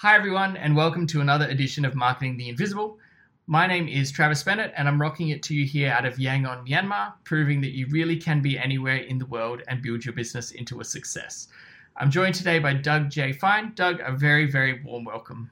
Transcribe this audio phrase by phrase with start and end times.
[0.00, 3.00] Hi, everyone, and welcome to another edition of Marketing the Invisible.
[3.48, 6.64] My name is Travis Bennett, and I'm rocking it to you here out of Yangon,
[6.68, 10.52] Myanmar, proving that you really can be anywhere in the world and build your business
[10.52, 11.48] into a success.
[11.96, 13.32] I'm joined today by Doug J.
[13.32, 13.72] Fine.
[13.74, 15.50] Doug, a very, very warm welcome.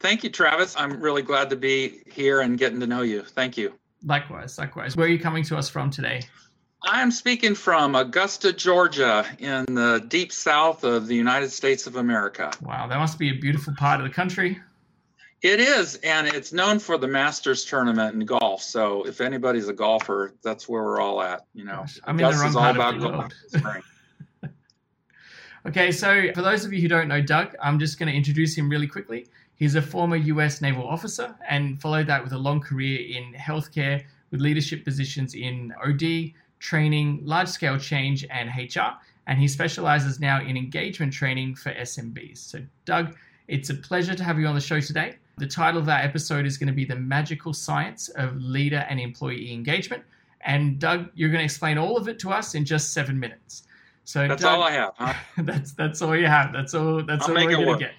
[0.00, 0.74] Thank you, Travis.
[0.76, 3.22] I'm really glad to be here and getting to know you.
[3.22, 3.72] Thank you.
[4.04, 4.96] Likewise, likewise.
[4.96, 6.20] Where are you coming to us from today?
[6.88, 12.52] I'm speaking from Augusta, Georgia, in the deep south of the United States of America.
[12.62, 14.60] Wow, that must be a beautiful part of the country.
[15.42, 18.62] It is, and it's known for the Masters tournament in golf.
[18.62, 21.46] So if anybody's a golfer, that's where we're all at.
[21.54, 23.82] You know, Gosh, I'm in the wrong part of the world.
[25.66, 28.56] okay, so for those of you who don't know Doug, I'm just going to introduce
[28.56, 29.26] him really quickly.
[29.56, 34.04] He's a former US naval officer and followed that with a long career in healthcare
[34.30, 38.96] with leadership positions in OD, training, large scale change, and HR.
[39.26, 42.38] And he specializes now in engagement training for SMBs.
[42.38, 43.16] So, Doug,
[43.48, 45.16] it's a pleasure to have you on the show today.
[45.38, 49.00] The title of our episode is going to be The Magical Science of Leader and
[49.00, 50.02] Employee Engagement.
[50.42, 53.64] And, Doug, you're going to explain all of it to us in just seven minutes.
[54.04, 54.92] So that's Doug, all I have.
[54.96, 55.14] Huh?
[55.42, 56.52] that's that's all you have.
[56.52, 57.02] That's all.
[57.02, 57.94] That's I'll all we're going to get.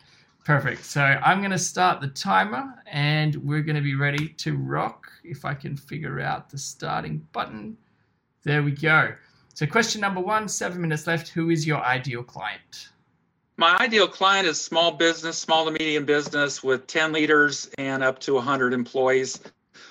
[0.45, 0.85] Perfect.
[0.85, 5.11] So I'm going to start the timer and we're going to be ready to rock
[5.25, 7.75] if I can figure out the starting button.
[8.47, 9.13] There we go.
[9.55, 11.27] So, question number one, seven minutes left.
[11.27, 12.91] Who is your ideal client?
[13.57, 18.19] My ideal client is small business, small to medium business with 10 leaders and up
[18.19, 19.41] to 100 employees.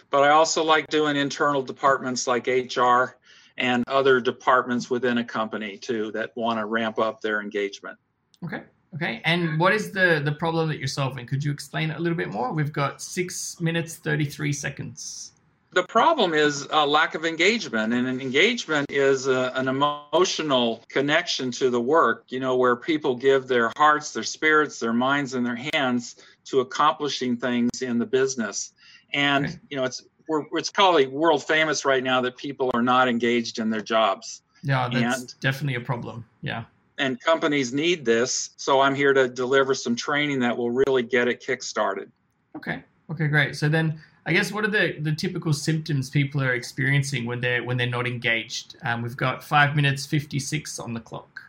[0.08, 3.18] But I also like doing internal departments like HR
[3.58, 7.98] and other departments within a company too that want to ramp up their engagement.
[8.42, 8.62] Okay.
[8.94, 11.26] Okay, and what is the the problem that you're solving?
[11.26, 12.54] Could you explain it a little bit more?
[12.54, 15.32] We've got six minutes thirty three seconds.
[15.76, 21.50] The problem is a lack of engagement, and an engagement is a, an emotional connection
[21.50, 22.24] to the work.
[22.28, 26.60] You know, where people give their hearts, their spirits, their minds, and their hands to
[26.60, 28.72] accomplishing things in the business.
[29.12, 33.06] And you know, it's we're, it's probably world famous right now that people are not
[33.06, 34.40] engaged in their jobs.
[34.62, 36.24] Yeah, that's and, definitely a problem.
[36.40, 36.64] Yeah
[36.98, 38.52] and companies need this.
[38.56, 42.10] So I'm here to deliver some training that will really get it kick-started.
[42.56, 42.82] Okay.
[43.10, 43.54] Okay, great.
[43.54, 47.62] So then I guess what are the, the typical symptoms people are experiencing when they're
[47.62, 48.76] when they're not engaged?
[48.82, 51.42] Um, we've got five minutes fifty six on the clock.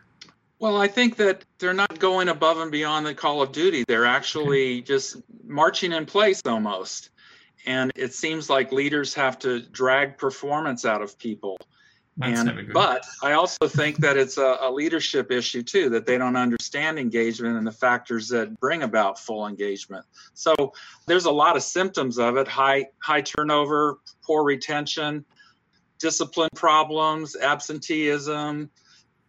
[0.60, 3.84] Well, I think that they're not going above and beyond the call of duty.
[3.86, 7.10] They're actually just marching in place almost.
[7.66, 11.58] And it seems like leaders have to drag performance out of people.
[12.18, 16.18] That's and but I also think that it's a, a, leadership issue too that they
[16.18, 20.04] don't understand engagement and the factors that bring about full engagement.
[20.34, 20.72] So
[21.06, 25.24] there's a lot of symptoms of it: high high turnover, poor retention,
[26.00, 28.68] discipline problems, absenteeism,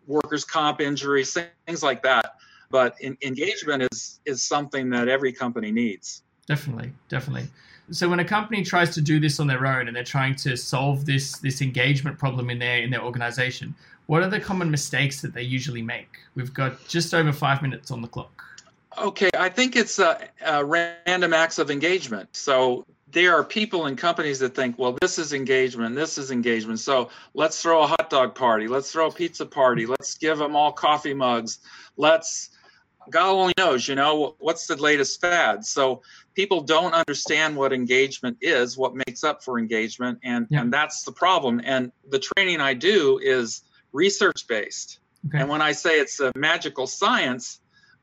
[0.07, 2.33] workers' comp injuries, things like that.
[2.71, 6.23] But in, engagement is is something that every company needs.
[6.47, 7.49] Definitely, definitely.
[7.91, 10.55] So when a company tries to do this on their own and they're trying to
[10.55, 13.73] solve this this engagement problem in their in their organization,
[14.05, 16.17] what are the common mistakes that they usually make?
[16.35, 18.43] We've got just over five minutes on the clock.
[18.97, 19.99] Okay, I think it's
[20.63, 22.35] random acts of engagement.
[22.35, 26.79] So there are people in companies that think, well, this is engagement, this is engagement.
[26.79, 30.55] So let's throw a hot dog party, let's throw a pizza party, let's give them
[30.55, 31.59] all coffee mugs,
[31.97, 32.49] let's
[33.09, 35.65] God only knows, you know, what's the latest fad.
[35.65, 36.01] So
[36.35, 40.61] people don't understand what engagement is, what makes up for engagement, and yeah.
[40.61, 41.61] and that's the problem.
[41.63, 44.99] And the training I do is research based.
[45.27, 45.39] Okay.
[45.39, 47.59] And when I say it's a magical science,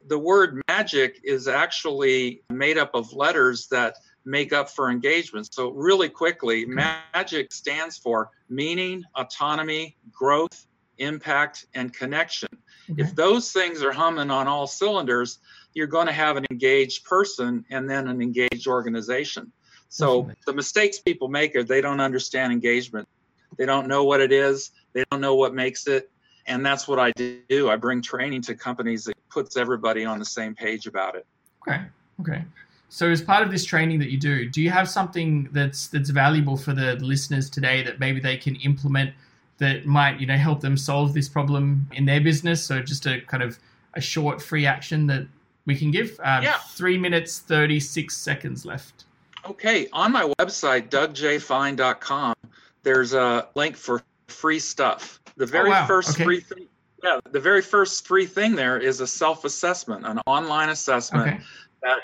[0.07, 5.53] the word magic is actually made up of letters that make up for engagement.
[5.53, 6.95] So really quickly, okay.
[7.15, 10.67] magic stands for meaning, autonomy, growth,
[10.99, 12.49] impact, and connection.
[12.91, 13.03] Okay.
[13.03, 15.39] If those things are humming on all cylinders,
[15.75, 19.53] you're going to have an engaged person and then an engaged organization.
[19.89, 23.09] So the mistakes people make are they don't understand engagement.
[23.57, 24.73] They don't know what it is.
[24.93, 26.11] They don't know what makes it.
[26.47, 27.71] And that's what I do.
[27.71, 31.27] I bring training to companies that puts everybody on the same page about it.
[31.67, 31.83] Okay.
[32.21, 32.45] Okay.
[32.89, 36.11] So as part of this training that you do, do you have something that's that's
[36.11, 39.13] valuable for the listeners today that maybe they can implement
[39.59, 42.65] that might you know help them solve this problem in their business.
[42.65, 43.59] So just a kind of
[43.95, 45.27] a short free action that
[45.65, 46.19] we can give.
[46.23, 46.59] Um, yeah.
[46.71, 49.05] Three minutes thirty six seconds left.
[49.49, 52.35] Okay, on my website dougjfine.com,
[52.83, 55.21] there's a link for free stuff.
[55.37, 55.87] The oh, very oh, wow.
[55.87, 56.25] first okay.
[56.25, 56.67] free thing,
[57.05, 61.41] yeah, the very first free thing there is a self assessment, an online assessment okay.
[61.83, 61.99] that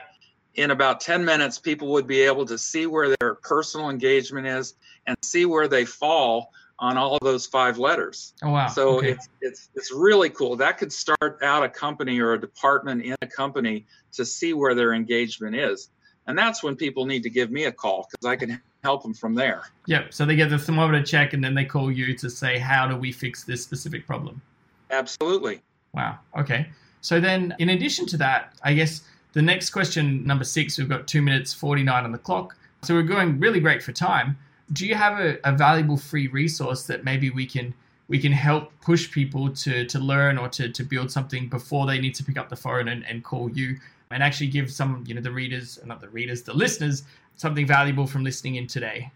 [0.54, 4.74] in about 10 minutes people would be able to see where their personal engagement is
[5.06, 6.52] and see where they fall
[6.82, 8.34] on all of those five letters.
[8.42, 8.66] Oh wow!
[8.66, 9.12] So okay.
[9.12, 10.56] it's it's it's really cool.
[10.56, 14.74] That could start out a company or a department in a company to see where
[14.74, 15.90] their engagement is,
[16.26, 19.14] and that's when people need to give me a call because I can help them
[19.14, 19.62] from there.
[19.86, 20.12] Yep.
[20.12, 22.96] So they get the thermometer check, and then they call you to say, "How do
[22.96, 24.42] we fix this specific problem?"
[24.90, 25.62] Absolutely.
[25.94, 26.18] Wow.
[26.36, 26.66] Okay.
[27.00, 29.02] So then, in addition to that, I guess
[29.34, 32.92] the next question, number six, we've got two minutes forty nine on the clock, so
[32.92, 34.36] we're going really great for time.
[34.72, 37.74] Do you have a, a valuable free resource that maybe we can
[38.08, 41.98] we can help push people to to learn or to, to build something before they
[41.98, 43.76] need to pick up the phone and, and call you
[44.10, 47.04] and actually give some you know the readers not the readers the listeners
[47.36, 49.10] something valuable from listening in today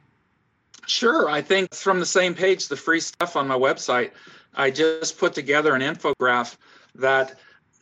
[0.86, 1.28] Sure.
[1.28, 4.12] I think from the same page, the free stuff on my website,
[4.54, 6.56] I just put together an infograph
[6.94, 7.38] that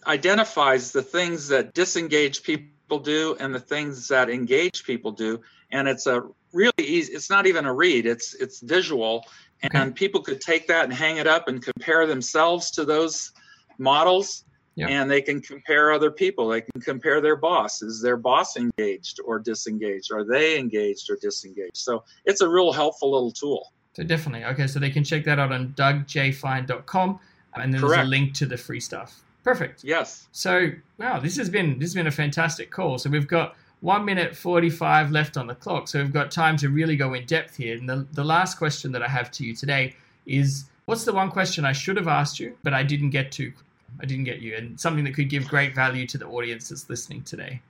[0.06, 5.40] identifies the things that disengage people do and the things that engage people do.
[5.74, 6.22] And it's a
[6.52, 9.24] really easy, it's not even a read, it's it's visual.
[9.62, 9.90] And Okay.
[9.92, 13.32] people could take that and hang it up and compare themselves to those
[13.78, 14.44] models.
[14.76, 14.90] Yep.
[14.90, 16.48] And they can compare other people.
[16.48, 17.80] They can compare their boss.
[17.82, 20.10] Is their boss engaged or disengaged?
[20.12, 21.76] Are they engaged or disengaged?
[21.76, 23.72] So it's a real helpful little tool.
[23.96, 27.92] so definitely okay so they can check that out on dougjfine.com uh, and then there's
[27.92, 28.06] Correct.
[28.06, 29.10] a link to the free stuff
[29.44, 30.26] perfect Yes.
[30.32, 30.52] So
[30.98, 32.98] wow, this has been this has been a fantastic call.
[32.98, 35.88] So we've got one minute forty five left on the clock.
[35.88, 37.76] So we've got time to really go in depth here.
[37.76, 39.94] And the, the last question that I have to you today
[40.24, 43.52] is what's the one question I should have asked you, but I didn't get to
[44.00, 46.88] I didn't get you, and something that could give great value to the audience that's
[46.88, 47.60] listening today.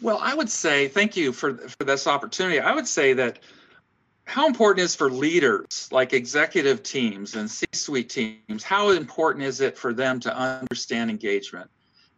[0.00, 2.58] Well, I would say thank you for for this opportunity.
[2.58, 3.40] I would say that
[4.24, 9.76] how important is for leaders like executive teams and C-suite teams, how important is it
[9.76, 11.68] for them to understand engagement?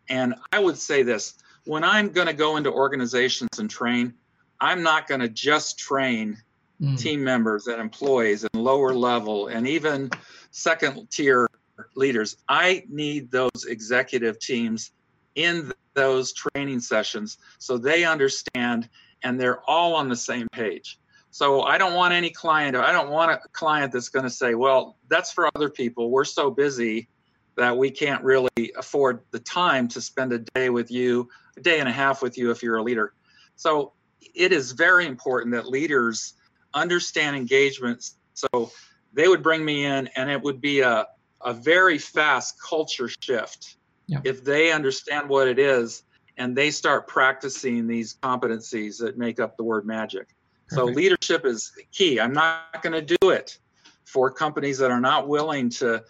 [0.09, 1.35] And I would say this,
[1.65, 4.15] when I'm going to go into organizations and train,
[4.61, 6.37] I'm not going to just train
[6.83, 10.11] Mm, team members and employees and lower level and even
[10.51, 11.49] second tier
[11.95, 12.37] leaders.
[12.49, 14.91] I need those executive teams
[15.37, 18.89] in th- those training sessions so they understand
[19.23, 20.99] and they're all on the same page.
[21.31, 24.55] So I don't want any client, I don't want a client that's going to say,
[24.55, 26.11] well, that's for other people.
[26.11, 27.09] We're so busy
[27.57, 31.81] that we can't really afford the time to spend a day with you, a day
[31.81, 33.15] and a half with you if you're a leader.
[33.57, 33.93] So
[34.35, 36.35] it is very important that leaders
[36.75, 38.11] understand engagement.
[38.35, 38.71] So
[39.13, 41.07] they would bring me in and it would be a,
[41.45, 43.77] a very fast culture shift
[44.07, 44.21] Yeah.
[44.25, 46.05] if they understand what it is
[46.39, 50.29] and they start practicing these competencies that make up the word magic.
[50.69, 50.97] So perfect.
[50.97, 52.19] leadership is key.
[52.19, 53.59] I'm not going to do it
[54.07, 56.03] for companies that are not willing to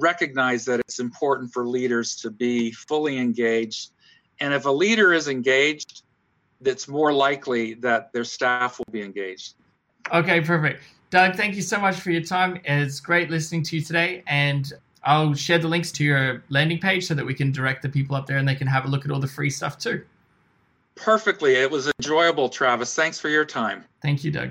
[0.00, 3.92] recognize that it's important for leaders to be fully engaged.
[4.40, 6.02] And if a leader is engaged,
[6.64, 9.54] it's more likely that their staff will be engaged.
[10.12, 10.82] Okay, perfect.
[11.10, 12.60] Doug, thank you so much for your time.
[12.64, 14.72] It's great listening to you today, and
[15.04, 18.14] I'll share the links to your landing page so that we can direct the people
[18.14, 20.04] up there and they can have a look at all the free stuff too.
[20.94, 21.54] Perfectly.
[21.54, 22.94] It was enjoyable, Travis.
[22.94, 23.84] Thanks for your time.
[24.02, 24.50] Thank you, Doug.